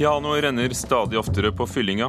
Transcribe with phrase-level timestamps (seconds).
[0.00, 2.06] Pianoet renner stadig oftere på fyllinga.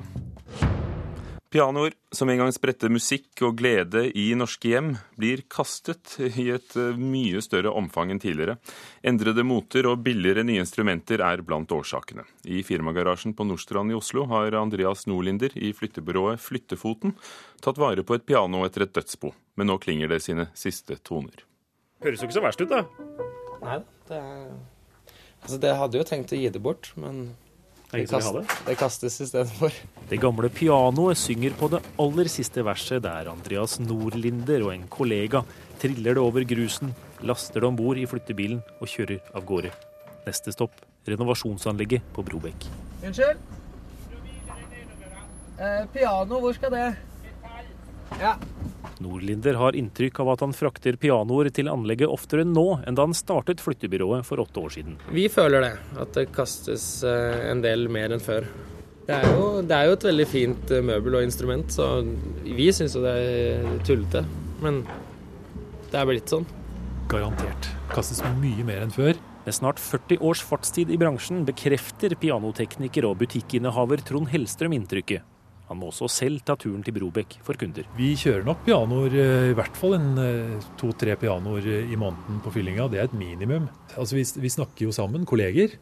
[1.49, 6.77] Pianoer som en gang spredte musikk og glede i norske hjem, blir kastet i et
[6.79, 8.55] eh, mye større omfang enn tidligere.
[9.03, 12.23] Endrede moter og billigere nye instrumenter er blant årsakene.
[12.47, 17.17] I firmagarasjen på Nordstrand i Oslo har Andreas Norlinder i flyttebyrået Flyttefoten
[17.59, 21.43] tatt vare på et piano etter et dødsbo, men nå klinger det sine siste toner.
[22.07, 22.85] Høres jo ikke så verst ut, da.
[23.67, 23.85] Nei da.
[24.15, 24.25] Det,
[25.43, 27.25] altså, det hadde jo tenkt å gi det bort, men
[27.91, 28.37] det, kast,
[28.67, 29.75] det kastes istedenfor.
[30.09, 35.43] Det gamle pianoet synger på det aller siste verset, der Andreas Nordlinder og en kollega
[35.81, 36.93] triller det over grusen,
[37.25, 39.73] laster det om bord i flyttebilen og kjører av gårde.
[40.27, 42.67] Neste stopp renovasjonsanlegget på Brobekk.
[43.01, 43.39] Unnskyld?
[45.61, 46.87] Eh, piano, hvor skal det?
[48.21, 48.35] Ja.
[49.01, 53.17] Nordlinder har inntrykk av at han frakter pianoer til anlegget oftere nå enn da han
[53.17, 54.99] startet flyttebyrået for åtte år siden.
[55.13, 58.47] Vi føler det, at det kastes eh, en del mer enn før.
[59.07, 61.89] Det er jo, det er jo et veldig fint eh, møbel og instrument, så
[62.45, 64.23] vi syns jo det er tullete.
[64.61, 64.83] Men
[65.91, 66.47] det er blitt sånn.
[67.11, 67.67] Garantert.
[67.91, 69.17] Kastes mye mer enn før.
[69.41, 75.25] Med snart 40 års fartstid i bransjen bekrefter pianotekniker og butikkinnehaver Trond Hellstrøm inntrykket.
[75.71, 77.85] Han må også selv ta turen til Brobekk for kunder.
[77.95, 82.51] Vi kjører nok pianoer, eh, i hvert fall en eh, to-tre pianoer i måneden på
[82.51, 82.89] fyllinga.
[82.91, 83.69] Det er et minimum.
[83.95, 85.77] Altså, vi, vi snakker jo sammen, kolleger.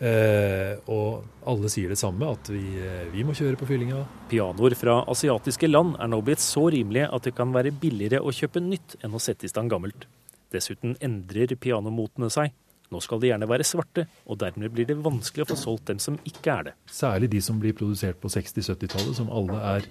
[0.00, 3.98] Uh, og alle sier det samme, at vi, uh, vi, må kjøre på fyllinga.
[4.30, 8.32] Pianoer fra asiatiske land er nå blitt så rimelige at det kan være billigere å
[8.32, 10.06] kjøpe nytt enn å sette i stand gammelt.
[10.56, 12.56] Dessuten endrer pianomotene seg.
[12.90, 16.00] Nå skal de gjerne være svarte, og dermed blir det vanskelig å få solgt dem
[16.02, 16.72] som ikke er det.
[16.90, 19.86] Særlig de som blir produsert på 60-70-tallet, som alle er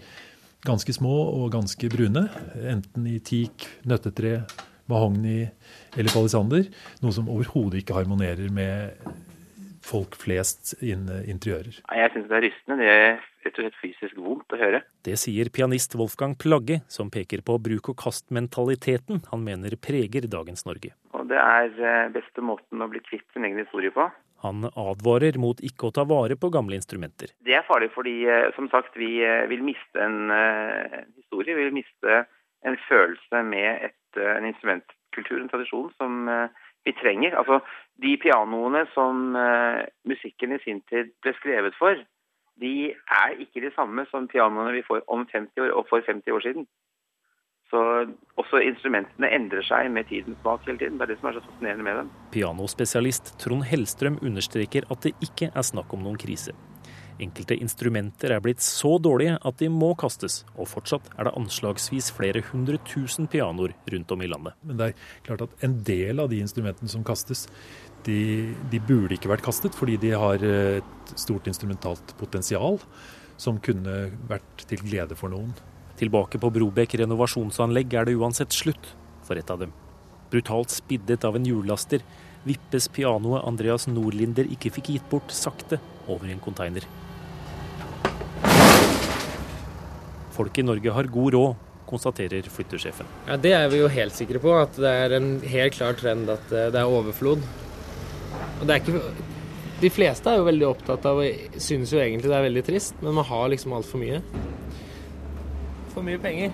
[0.68, 2.26] ganske små og ganske brune.
[2.60, 4.42] Enten i teak, nøttetre,
[4.92, 5.46] mahogni
[5.96, 6.68] eller palisander.
[7.04, 9.00] Noe som overhodet ikke harmonerer med
[9.90, 11.80] folk flest innen interiører.
[11.82, 12.78] Jeg syns det er rystende.
[12.82, 14.84] Det er rett og slett fysisk vondt å høre.
[15.08, 20.92] Det sier pianist Wolfgang Plagge, som peker på bruk-og-kast-mentaliteten han mener preger dagens Norge.
[21.30, 24.08] Det er eh, beste måten å bli kvitt sin egen historie på.
[24.44, 27.34] Han advarer mot ikke å ta vare på gamle instrumenter.
[27.46, 30.32] Det er farlig fordi, eh, som sagt, vi eh, vil miste en,
[31.20, 31.58] historie.
[31.58, 32.24] Vi vil miste
[32.68, 36.26] en følelse med et, en instrumentkultur, en tradisjon, som
[36.88, 37.38] vi trenger.
[37.40, 37.62] Altså,
[38.00, 39.36] De pianoene som
[40.08, 42.00] musikken i sin tid ble skrevet for,
[42.60, 46.36] de er ikke de samme som pianoene vi får om 50 år og for 50
[46.36, 46.68] år siden.
[47.70, 47.82] Så
[48.40, 50.98] også instrumentene endrer seg med tidens smak hele tiden.
[50.98, 52.10] Det er det som er så fascinerende med dem.
[52.34, 56.56] Pianospesialist Trond Hellstrøm understreker at det ikke er snakk om noen krise.
[57.20, 62.14] Enkelte instrumenter er blitt så dårlige at de må kastes, og fortsatt er det anslagsvis
[62.16, 64.56] flere hundre tusen pianoer rundt om i landet.
[64.64, 67.46] Men det er klart at en del av de instrumentene som kastes,
[68.08, 72.80] de, de burde ikke vært kastet, fordi de har et stort instrumentalt potensial
[73.40, 75.52] som kunne vært til glede for noen.
[76.00, 78.94] Tilbake på Brobekk renovasjonsanlegg er det uansett slutt
[79.28, 79.74] for et av dem.
[80.32, 82.06] Brutalt spiddet av en hjullaster
[82.48, 86.86] vippes pianoet Andreas Nordlinder ikke fikk gitt bort, sakte over en konteiner.
[90.38, 93.10] Folk i Norge har god råd, konstaterer flyttesjefen.
[93.28, 96.30] Ja, Det er vi jo helt sikre på, at det er en helt klar trend
[96.32, 97.44] at eh, det er overflod.
[98.62, 99.04] Og det er ikke...
[99.80, 102.98] De fleste er jo veldig opptatt av og synes jo egentlig det er veldig trist,
[103.00, 104.20] men man har liksom altfor mye.
[105.94, 106.54] For mye penger.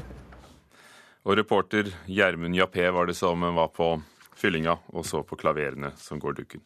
[1.26, 3.94] og reporter Gjermund Jappé var det som var på
[4.36, 6.64] fyllinga og så på klaverene som går dukken.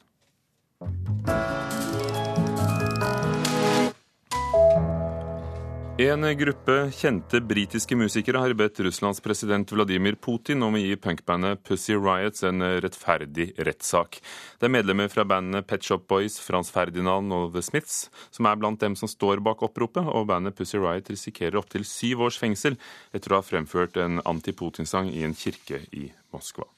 [5.98, 11.62] En gruppe kjente britiske musikere har bedt Russlands president Vladimir Putin om å gi punkbandet
[11.62, 14.18] Pussy Riots en rettferdig rettssak.
[14.58, 18.58] Det er medlemmer fra bandene Pet Shop Boys, Frans Ferdinand og The Smiths som er
[18.58, 22.74] blant dem som står bak oppropet, og bandet Pussy Riot risikerer opptil syv års fengsel
[23.14, 26.73] etter å ha fremført en anti-Putin-sang i en kirke i Moskva.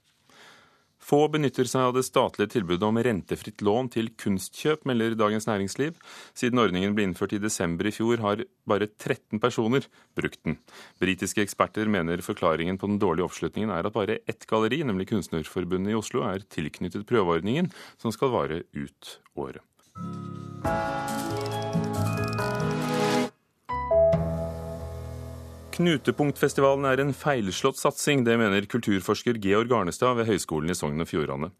[1.07, 5.95] Få benytter seg av det statlige tilbudet om rentefritt lån til kunstkjøp, melder Dagens Næringsliv.
[6.35, 9.87] Siden ordningen ble innført i desember i fjor, har bare 13 personer
[10.19, 10.59] brukt den.
[11.03, 15.95] Britiske eksperter mener forklaringen på den dårlige oppslutningen er at bare ett galleri, nemlig Kunstnerforbundet
[15.95, 17.71] i Oslo, er tilknyttet prøveordningen,
[18.03, 19.63] som skal vare ut året.
[25.77, 31.11] Knutepunktfestivalen er en feilslått satsing, det mener kulturforsker Georg Arnestad ved Høgskolen i Sogn og
[31.11, 31.51] Fjordane.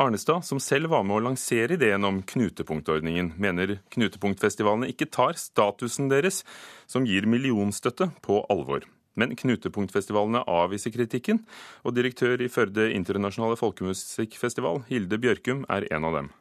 [0.00, 6.08] Arnestad, som selv var med å lansere ideen om knutepunktordningen, mener knutepunktfestivalene ikke tar statusen
[6.08, 6.40] deres,
[6.88, 8.88] som gir millionstøtte, på alvor.
[9.12, 11.44] Men knutepunktfestivalene avviser kritikken,
[11.84, 16.32] og direktør i Førde internasjonale folkemusikkfestival, Hilde Bjørkum, er en av dem.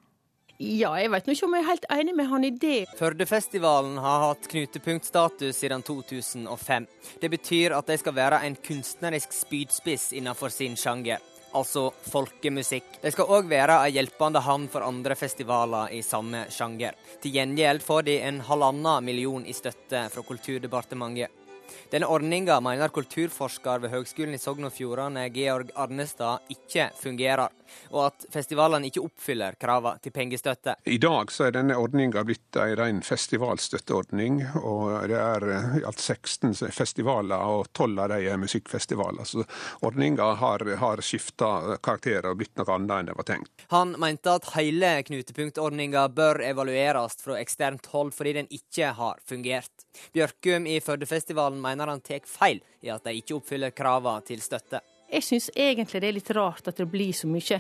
[0.57, 2.85] Ja, jeg vet ikke om jeg er helt enig med han i det.
[2.95, 6.87] Førdefestivalen har hatt knutepunktstatus siden 2005.
[7.19, 11.19] Det betyr at de skal være en kunstnerisk spydspiss innenfor sin sjanger.
[11.55, 13.01] Altså folkemusikk.
[13.03, 16.95] De skal òg være ei hjelpende hand for andre festivaler i samme sjanger.
[17.23, 21.44] Til gjengjeld får de en halvannen million i støtte fra Kulturdepartementet.
[21.91, 27.53] Denne ordninga mener kulturforsker ved Høgskolen i Sogn og Fjordane, Georg Arnestad, ikke fungerer,
[27.91, 30.77] og at festivalene ikke oppfyller kravene til pengestøtte.
[30.85, 35.47] I dag så er denne ordninga blitt en ren festivalstøtteordning, og det er
[35.79, 39.27] i alt 16 festivaler, og 12 av dem er musikkfestivaler.
[39.27, 39.45] Så
[39.85, 43.67] ordninga har, har skifta karakter og blitt noe annet enn det var tenkt.
[43.73, 49.85] Han mente at hele knutepunktordninga bør evalueres fra eksternt hold fordi den ikke har fungert.
[50.13, 54.81] Bjørkum i Førdefestivalen mener han tar feil i at de ikke oppfyller kravene til støtte.
[55.05, 57.59] Jeg syns egentlig det er litt rart at det blir så mye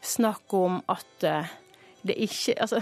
[0.00, 1.56] snakk om at uh,
[2.06, 2.80] det ikke altså,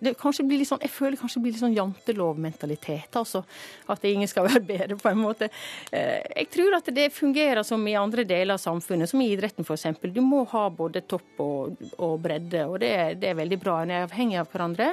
[0.00, 3.16] det kanskje blir litt sånn, Jeg føler kanskje det blir litt sånn jantelovmentalitet.
[3.16, 3.42] altså,
[3.88, 5.48] At ingen skal være bedre, på en måte.
[5.92, 9.66] Eh, jeg tror at det fungerer som i andre deler av samfunnet, som i idretten
[9.66, 9.86] f.eks.
[10.14, 12.92] Du må ha både topp og, og bredde, og det,
[13.22, 13.80] det, er veldig bra.
[13.82, 14.92] En er avhengig av hverandre.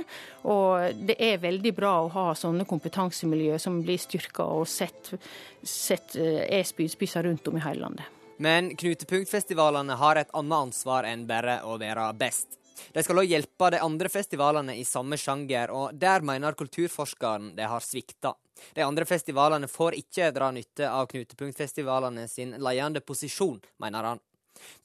[0.51, 5.13] Og det er veldig bra å ha sånne kompetansemiljø som blir styrka og sett,
[5.61, 8.11] sett eh, er spydspisser rundt om i hele landet.
[8.37, 12.59] Men knutepunktfestivalene har et annet ansvar enn bare å være best.
[12.93, 17.69] De skal òg hjelpe de andre festivalene i samme sjanger, og der mener kulturforskeren det
[17.71, 18.35] har svikta.
[18.75, 24.23] De andre festivalene får ikke dra nytte av knutepunktfestivalene sin ledende posisjon, mener han.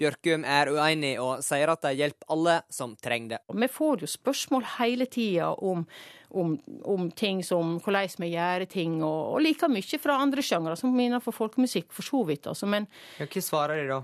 [0.01, 3.41] Bjørkum er uenig og sier at de hjelper alle som trenger det.
[3.63, 5.85] Vi får jo spørsmål hele tida om,
[6.31, 10.77] om, om, ting som hvordan vi gjør ting, og, og like mye fra andre sjangre,
[10.77, 12.51] som innenfor folkemusikk, for så vidt.
[12.51, 12.69] Altså.
[12.71, 12.89] Men
[13.21, 14.03] ja, Hva svarer de da?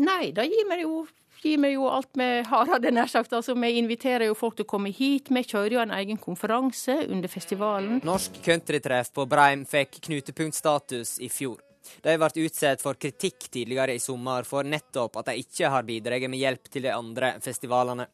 [0.00, 1.04] Nei, da gir vi jo
[1.44, 3.32] gir vi jo alt vi har, hadde nær sagt.
[3.36, 5.30] Altså, vi inviterer jo folk til å komme hit.
[5.30, 8.00] Vi kjører jo en egen konferanse under festivalen.
[8.06, 11.60] Norsk countrytreff på Breim fikk knutepunktstatus i fjor.
[12.04, 16.28] De ble utsatt for kritikk tidligere i sommer for nettopp at de ikke har bidratt
[16.30, 18.08] med hjelp til de andre festivalene.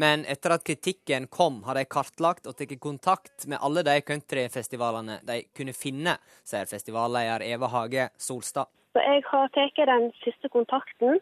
[0.00, 5.18] Men etter at kritikken kom, har de kartlagt og tatt kontakt med alle de countryfestivalene
[5.26, 6.16] de kunne finne,
[6.46, 8.70] sier festivalleder Eva Hage Solstad.
[8.96, 11.20] Så jeg har tatt den siste kontakten,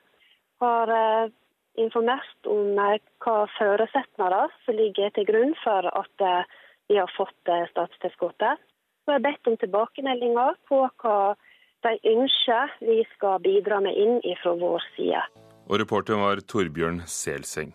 [0.62, 1.32] har eh,
[1.80, 6.60] informert om eh, hva forutsetninger som ligger til grunn for at eh,
[6.90, 8.62] vi har fått eh, statstilskuddet.
[9.04, 11.18] Så jeg har bedt om tilbakemeldinger på hva
[11.84, 15.20] de ønsker vi skal bidra med inn fra vår side.
[15.68, 17.74] Og reporter var Torbjørn Selseng.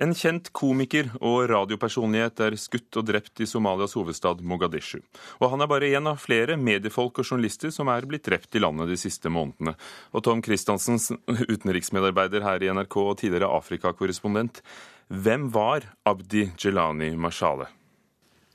[0.00, 5.02] En kjent komiker og radiopersonlighet er skutt og drept i Somalias hovedstad Mogadishu.
[5.36, 8.62] Og han er bare én av flere mediefolk og journalister som er blitt drept i
[8.62, 9.76] landet de siste månedene.
[10.16, 14.64] Og Tom Christansens utenriksmedarbeider her i NRK og tidligere Afrikakorrespondent,
[15.12, 17.68] hvem var Abdi Jelani Mashale?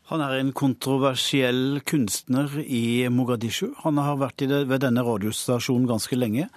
[0.08, 3.74] Han er en kontroversiell kunstner i Mogadishu.
[3.84, 6.48] Han har vært det, ved denne radiostasjonen ganske lenge.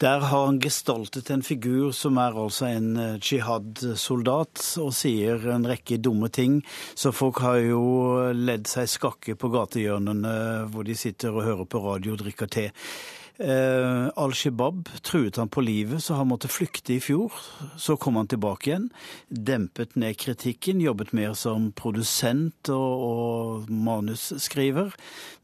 [0.00, 5.68] Der har han gestaltet en figur som er altså en eh, jihad-soldat, og sier en
[5.68, 6.62] rekke dumme ting.
[6.96, 7.84] Så folk har jo
[8.32, 10.34] ledd seg skakke på gatehjørnene
[10.72, 12.66] hvor de sitter og hører på radio og drikker te.
[13.38, 17.34] Eh, Al Shabaab truet han på livet, så han måtte flykte i fjor.
[17.76, 18.88] Så kom han tilbake igjen,
[19.28, 24.94] dempet ned kritikken, jobbet mer som produsent og, og manusskriver,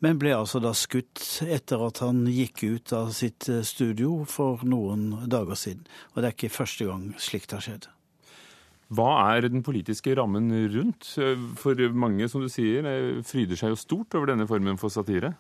[0.01, 4.65] men ble altså da skutt etter at han gikk ut av sitt eh, studio for
[4.65, 5.85] noen dager siden.
[6.15, 7.91] Og det er ikke første gang slikt har skjedd.
[8.93, 11.15] Hva er den politiske rammen rundt?
[11.61, 15.37] For mange, som du sier, eh, fryder seg jo stort over denne formen for satire?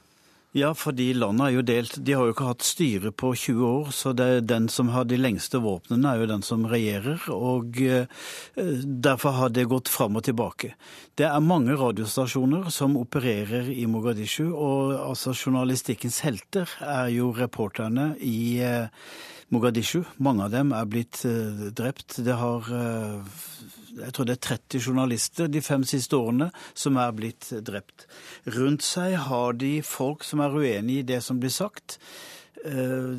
[0.52, 1.94] Ja, fordi landet er jo delt.
[2.04, 5.06] De har jo ikke hatt styre på 20 år, så det er den som har
[5.08, 7.24] de lengste våpnene, er jo den som regjerer.
[7.32, 8.04] Og eh,
[8.84, 10.74] derfor har det gått fram og tilbake.
[11.16, 18.10] Det er mange radiostasjoner som opererer i Mogadishu, og altså journalistikkens helter er jo reporterne
[18.20, 18.92] i eh,
[19.56, 20.02] Mogadishu.
[20.20, 22.20] Mange av dem er blitt eh, drept.
[22.20, 22.68] Det har
[23.92, 28.06] jeg tror det er 30 journalister de fem siste årene som er blitt drept.
[28.54, 31.98] Rundt seg har de folk som er uenig i det som blir sagt.
[32.62, 33.14] Eh,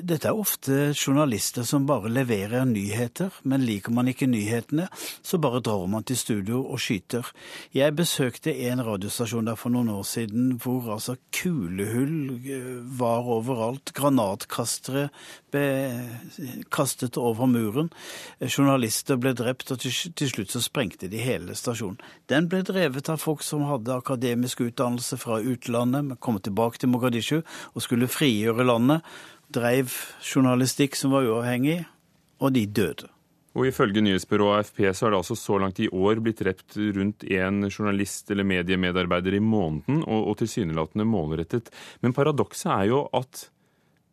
[0.00, 4.86] dette er ofte journalister som bare leverer nyheter, men liker man ikke nyhetene,
[5.20, 7.28] så bare drar man til studio og skyter.
[7.76, 13.92] Jeg besøkte en radiostasjon der for noen år siden hvor altså kulehull eh, var overalt.
[13.96, 15.10] Granatkastere
[15.52, 15.66] ble
[16.72, 17.92] kastet over muren.
[18.40, 22.00] Journalister ble drept, og til slutt så sprengte de hele stasjonen.
[22.32, 27.38] Den ble drevet av folk som hadde akademisk utdannelse fra utlandet, kom tilbake til Mogadishu
[27.42, 29.02] og skulle frigjøre landet landet,
[29.52, 31.84] drev journalistikk som var uavhengig,
[32.40, 33.10] og de døde.
[33.56, 37.24] Og Ifølge nyhetsbyrået AFP så er det altså så langt i år blitt drept rundt
[37.24, 41.70] én journalist eller mediemedarbeider i måneden, og, og tilsynelatende målrettet.
[42.02, 43.48] Men paradokset er jo at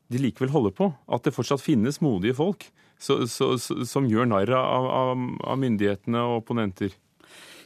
[0.08, 0.94] de likevel holder på.
[1.12, 6.24] At det fortsatt finnes modige folk så, så, som gjør narr av, av, av myndighetene
[6.24, 6.96] og opponenter.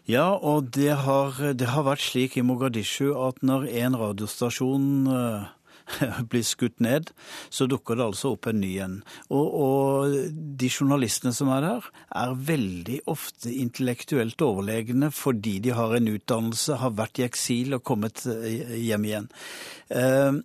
[0.08, 5.50] Ja, og det har, det har, vært slik i Mogadishu at når en radiostasjon uh,
[6.32, 7.12] blir skutt ned,
[7.50, 8.98] så dukker det altså opp en ny en.
[9.30, 10.18] Og, og,
[10.58, 11.88] de journalistene som er der,
[12.24, 17.86] er veldig ofte intellektuelt overlegne fordi de har en utdannelse, har vært i eksil og
[17.88, 19.32] kommet eh, hjem igjen.
[19.88, 20.40] Uh,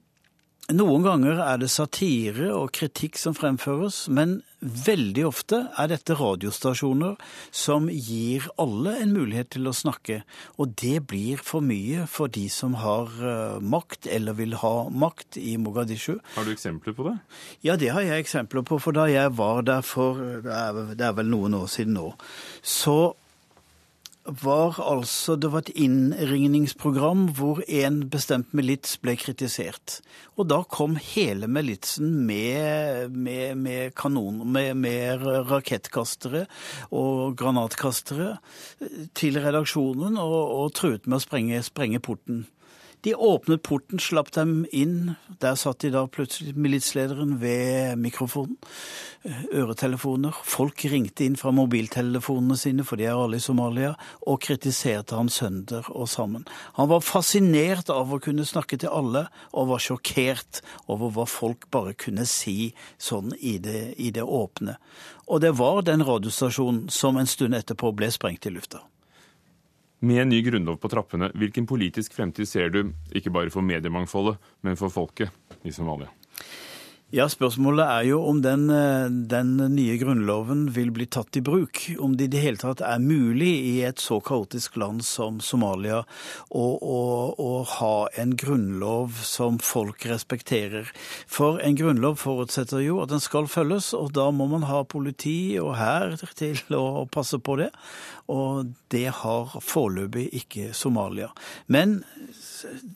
[0.73, 7.17] noen ganger er det satire og kritikk som fremføres, men veldig ofte er dette radiostasjoner
[7.51, 10.21] som gir alle en mulighet til å snakke.
[10.63, 15.39] Og det blir for mye for de som har eh, makt, eller vil ha makt,
[15.43, 16.19] i Mogadishu.
[16.37, 17.17] Har du eksempler på det?
[17.67, 18.79] Ja, det har jeg eksempler på.
[18.83, 22.13] For da jeg var der for det er, det er vel noen år siden nå,
[22.63, 23.15] så
[24.25, 29.99] var altså Det var et innringningsprogram hvor en bestemt milits ble kritisert.
[30.39, 36.47] Og da kom hele militsen med, med, med kanon, med, med, rakettkastere
[36.95, 38.37] og granatkastere
[39.19, 42.45] til redaksjonen og, og truet med å sprenge, sprenge porten.
[43.03, 45.17] De åpnet porten, slapp dem inn.
[45.43, 48.55] Der satt de da plutselig militslederen ved mikrofonen.
[49.27, 50.37] Eh, øretelefoner.
[50.47, 55.31] Folk ringte inn fra mobiltelefonene sine, for de er alle i Somalia, og kritiserte han
[55.31, 56.47] sønder og sammen.
[56.79, 61.67] Han var fascinert av å kunne snakke til alle, og var sjokkert over hva folk
[61.75, 62.71] bare kunne si
[63.03, 64.79] sånn i det, i det åpne.
[65.27, 68.85] Og det var den radiostasjonen som en stund etterpå ble sprengt i lufta.
[70.03, 74.35] Med en ny grunnlov på trappene, hvilken politisk fremtid ser du, ikke bare for mediemangfoldet,
[74.67, 75.31] men for folket
[75.63, 76.11] i Somalia?
[77.13, 81.77] Ja, Spørsmålet er jo om den, eh, den, nye grunnloven vil bli tatt i bruk.
[82.01, 85.99] Om det i det hele tatt er mulig i et så kaotisk land som Somalia
[86.49, 87.03] å, å,
[87.37, 90.89] å, ha en grunnlov som folk respekterer.
[91.29, 95.59] For en grunnlov forutsetter jo at den skal følges, og da må man ha politi
[95.61, 97.69] og hær til å passe på det.
[98.33, 101.29] Og det har foreløpig ikke Somalia.
[101.69, 101.99] Men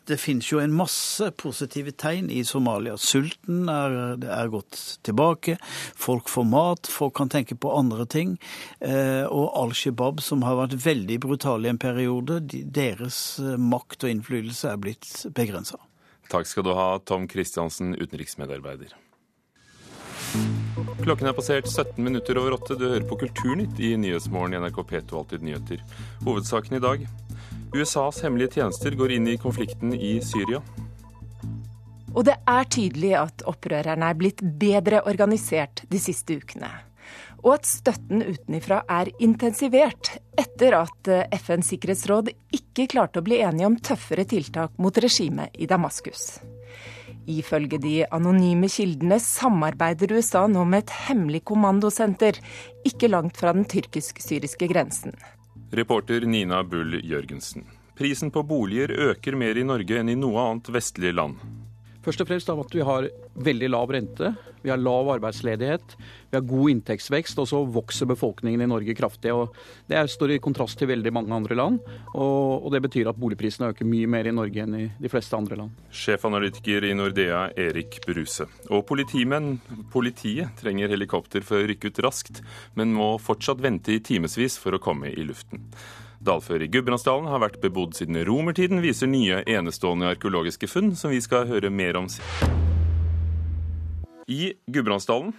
[0.07, 2.97] det finnes jo en masse positive tegn i Somalia.
[3.01, 5.57] Sulten er, er gått tilbake,
[5.99, 8.37] folk får mat, folk kan tenke på andre ting.
[8.81, 14.07] Eh, og Al Shabaab, som har vært veldig brutale i en periode, deres eh, makt
[14.07, 15.81] og innflytelse er blitt begrensa.
[16.31, 18.97] Takk skal du ha, Tom Kristiansen, utenriksmedarbeider.
[21.03, 22.75] Klokken er passert 17 minutter over åtte.
[22.77, 25.85] Du hører på Kulturnytt i Nyhetsmorgen i NRK P2 Alltid nyheter.
[26.27, 27.07] Hovedsaken i dag.
[27.77, 30.63] USAs hemmelige tjenester går inn i konflikten i Syria.
[32.17, 36.71] Og det er tydelig at opprørerne er blitt bedre organisert de siste ukene.
[37.45, 43.69] Og at støtten utenifra er intensivert etter at FNs sikkerhetsråd ikke klarte å bli enige
[43.69, 46.41] om tøffere tiltak mot regimet i Damaskus.
[47.27, 52.39] Ifølge de anonyme kildene samarbeider USA nå med et hemmelig kommandosenter
[52.87, 55.15] ikke langt fra den tyrkisk-syriske grensen.
[55.75, 57.67] Reporter Nina Bull Jørgensen.
[57.99, 61.41] Prisen på boliger øker mer i Norge enn i noe annet vestlig land.
[62.07, 63.09] Først og fremst av at vi har
[63.43, 64.29] veldig lav rente,
[64.63, 65.97] vi har lav arbeidsledighet,
[66.31, 69.33] vi har god inntektsvekst, og så vokser befolkningen i Norge kraftig.
[69.35, 69.57] og
[69.91, 71.81] Det står i kontrast til veldig mange andre land,
[72.15, 75.59] og, det betyr at boligprisene øker mye mer i Norge enn i de fleste andre
[75.59, 75.85] land.
[75.91, 78.47] Sjefanalytiker i Nordea, Erik Bruse.
[78.71, 79.57] Og politimenn,
[79.91, 82.43] politiet trenger helikopter for å rykke ut raskt,
[82.79, 85.67] men må fortsatt vente i timevis for å komme i luften.
[86.25, 91.21] Dalfør i Gudbrandsdalen har vært bebodd siden romertiden, viser nye enestående arkeologiske funn som vi
[91.25, 92.09] skal høre mer om.
[94.27, 95.35] I Gudbrandsdalen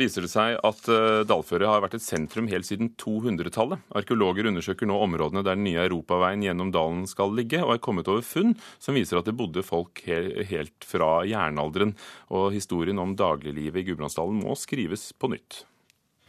[0.00, 3.82] viser det seg at eh, dalføret har vært et sentrum helt siden 200-tallet.
[3.96, 8.10] Arkeologer undersøker nå områdene der den nye europaveien gjennom dalen skal ligge, og er kommet
[8.12, 11.96] over funn som viser at det bodde folk helt fra jernalderen.
[12.32, 15.64] Og historien om dagliglivet i Gudbrandsdalen må skrives på nytt.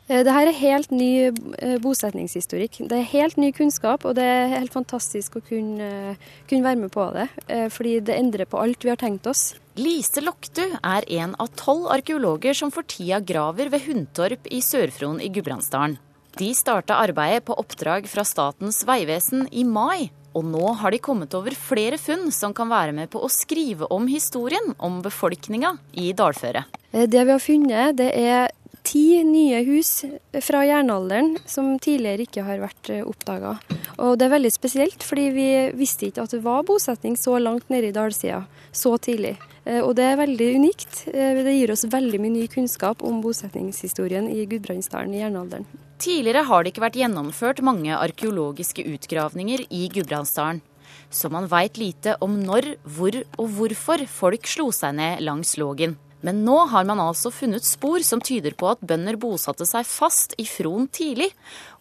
[0.08, 2.80] Eh, Dette er helt ny eh, bosetningshistorikk.
[2.88, 5.84] Det er helt ny kunnskap, og det er helt fantastisk å kunne,
[6.16, 7.28] eh, kunne, være med på det.
[7.76, 9.54] Fordi det endrer på alt vi har tenkt oss.
[9.78, 15.20] Lise Loktu er en av tolv arkeologer som for tida graver ved Hundtorp i Sør-Fron
[15.22, 16.00] i Gudbrandsdalen.
[16.38, 21.34] De starta arbeidet på oppdrag fra Statens vegvesen i mai, og nå har de kommet
[21.34, 26.12] over flere funn som kan være med på å skrive om historien om befolkninga i
[26.14, 26.70] dalføret.
[26.94, 28.54] Det vi har funnet, det er
[28.88, 29.92] ti nye hus
[30.46, 33.58] fra jernalderen som tidligere ikke har vært eh, oppdaga.
[33.98, 37.68] Og det er veldig spesielt, fordi vi visste ikke at det var bosetning så langt
[37.74, 39.36] nede i dalsida så tidlig.
[39.82, 41.02] Og det er veldig unikt.
[41.12, 45.66] Det gir oss veldig mye ny kunnskap om bosetningshistorien i Gudbrandsdalen i jernalderen.
[46.00, 50.62] Tidligere har det ikke vært gjennomført mange arkeologiske utgravninger i Gudbrandsdalen.
[51.10, 55.98] Så man veit lite om når, hvor og hvorfor folk slo seg ned langs Lågen.
[56.26, 60.34] Men nå har man altså funnet spor som tyder på at bønder bosatte seg fast
[60.42, 61.30] i Fron tidlig,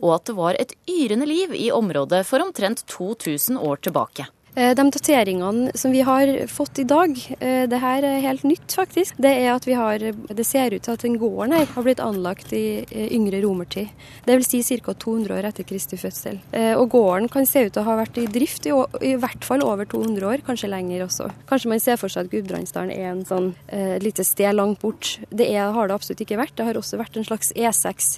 [0.02, 4.28] og at det var et yrende liv i området for omtrent 2000 år tilbake.
[4.56, 8.72] Eh, de dateringene som vi har fått i dag, eh, det her er helt nytt
[8.72, 9.18] faktisk.
[9.20, 12.00] Det er at vi har, det ser ut til at den gården her har blitt
[12.00, 13.90] anlagt i eh, yngre romertid.
[14.24, 14.48] Dvs.
[14.48, 14.94] Si ca.
[14.94, 16.38] 200 år etter Kristi fødsel.
[16.80, 18.72] Og gården kan se ut til å ha vært i drift i,
[19.04, 21.28] i, hvert fall over 200 år, kanskje lenger også.
[21.50, 25.18] Kanskje man ser for seg at Gudbrandsdalen er en sånn eh, lite sted langt bort.
[25.28, 26.56] Det er, har det absolutt ikke vært.
[26.56, 28.08] Det har også vært en slags E6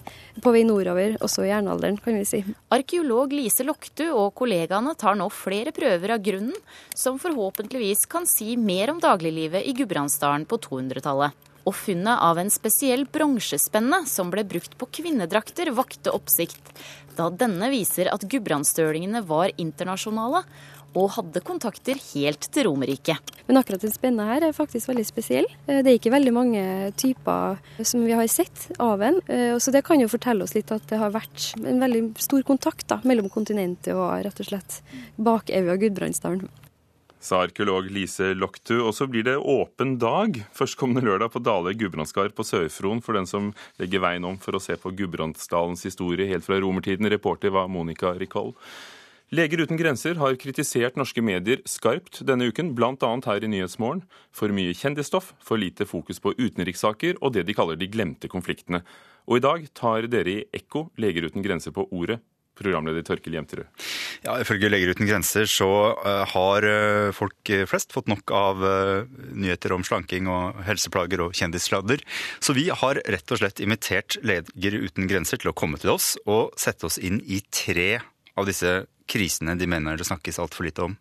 [0.44, 2.44] på vei nordover, også i jernalderen, kan vi si.
[2.74, 6.54] Arkeolog Lise Loktu og kollegaene tar nå flere prøver av grunnen,
[6.94, 11.34] som forhåpentligvis kan si mer om dagliglivet i Gudbrandsdalen på 200-tallet.
[11.68, 16.72] Og funnet av en spesiell bronsespenne som ble brukt på kvinnedrakter, vakte oppsikt,
[17.18, 20.44] da denne viser at gudbrandsdølingene var internasjonale
[20.96, 23.18] og hadde kontakter helt til Romerike.
[23.48, 25.48] Men akkurat den spenna her er faktisk veldig spesiell.
[25.66, 26.62] Eh, det er ikke veldig mange
[27.00, 29.20] typer som vi har sett av en.
[29.26, 32.46] Eh, så det kan jo fortelle oss litt at det har vært en veldig stor
[32.48, 34.80] kontakt da, mellom kontinentet og rett og slett
[35.16, 36.48] bakeua Gudbrandsdalen.
[37.20, 38.76] Sa arkeolog Lise Loktu.
[38.84, 43.26] Og så blir det åpen dag førstkommende lørdag på Dale gudbrandsgard på Sør-Fron for den
[43.26, 43.50] som
[43.82, 47.10] legger veien om for å se på Gudbrandsdalens historie helt fra romertiden.
[47.10, 48.54] Reporter var Monica Ricoll.
[49.28, 53.10] Leger uten grenser har kritisert norske medier skarpt denne uken, bl.a.
[53.26, 54.00] her i Nyhetsmorgen.
[54.32, 58.80] For mye kjendisstoff, for lite fokus på utenrikssaker og det de kaller de glemte konfliktene.
[59.28, 62.22] Og i dag tar dere i Ekko Leger uten grenser på ordet.
[62.58, 63.68] Programleder Torkel Jemterud.
[64.24, 65.68] Ja, Ifølge Leger uten grenser så
[66.00, 71.36] uh, har uh, folk flest fått nok av uh, nyheter om slanking og helseplager og
[71.38, 72.02] kjendissladder.
[72.40, 76.16] Så vi har rett og slett invitert Leger uten grenser til å komme til oss
[76.24, 77.98] og sette oss inn i tre
[78.38, 80.98] av disse krisene de mener det snakkes altfor lite om.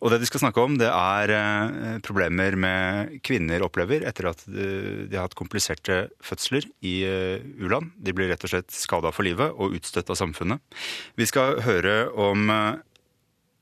[0.00, 4.46] Og det de skal snakke om, det er eh, problemer med kvinner opplever etter at
[4.48, 7.92] de har hatt kompliserte fødsler i eh, u-land.
[8.00, 10.64] De blir rett og slett skada for livet og utstøtt av samfunnet.
[11.20, 12.48] Vi skal høre om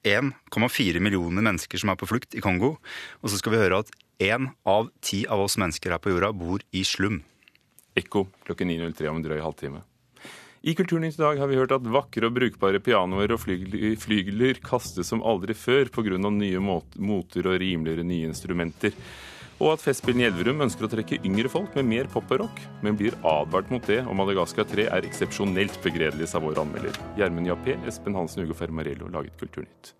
[0.06, 2.76] 1,4 eh, millioner mennesker som er på flukt i Kongo.
[3.18, 3.90] Og så skal vi høre at
[4.22, 7.24] én av ti av oss mennesker her på jorda bor i slum.
[7.98, 9.87] Ekko klokken 9.03 om en drøy halvtime.
[10.68, 15.08] I Kulturnytt i dag har vi hørt at vakre og brukbare pianoer og flygler kastes
[15.08, 16.18] som aldri før pga.
[16.28, 18.92] nye moter og rimeligere nye instrumenter.
[19.62, 22.60] Og at Festspillene i Elverum ønsker å trekke yngre folk med mer pop og rock,
[22.82, 27.00] men blir advart mot det, og Madagaskar 3 er eksepsjonelt begredelig, sa vår anmelder.
[27.16, 29.94] Gjermund Jappé, Espen Hansen, Hugo Fermarello laget Kulturnytt.